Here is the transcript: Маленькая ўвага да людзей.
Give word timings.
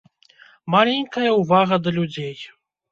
Маленькая 0.77 1.29
ўвага 1.39 1.75
да 1.87 1.97
людзей. 2.01 2.37